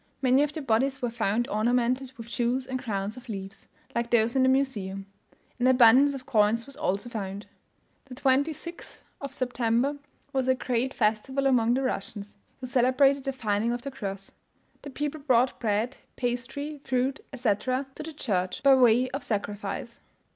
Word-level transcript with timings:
Many 0.19 0.41
of 0.41 0.51
the 0.51 0.63
bodies 0.63 0.99
were 1.03 1.11
found 1.11 1.47
ornamented 1.47 2.11
with 2.17 2.27
jewels 2.27 2.65
and 2.65 2.79
crowns 2.81 3.17
of 3.17 3.29
leaves, 3.29 3.67
like 3.93 4.09
those 4.09 4.35
in 4.35 4.41
the 4.41 4.49
Museum; 4.49 5.05
an 5.59 5.67
abundance 5.67 6.15
of 6.15 6.25
coins 6.25 6.65
was 6.65 6.75
also 6.75 7.07
found. 7.07 7.45
The 8.05 8.15
26th 8.15 9.03
of 9.21 9.31
September 9.31 9.97
was 10.33 10.47
a 10.47 10.55
great 10.55 10.95
festival 10.95 11.45
among 11.45 11.75
the 11.75 11.83
Russians, 11.83 12.35
who 12.59 12.65
celebrated 12.65 13.25
the 13.25 13.31
finding 13.31 13.71
of 13.71 13.83
the 13.83 13.91
cross. 13.91 14.31
The 14.81 14.89
people 14.89 15.21
brought 15.21 15.59
bread, 15.59 15.97
pastry, 16.15 16.79
fruit, 16.83 17.19
etc., 17.31 17.85
to 17.93 18.01
the 18.01 18.13
church, 18.13 18.63
by 18.63 18.73
way 18.73 19.07
of 19.11 19.23
sacrifice. 19.23 19.99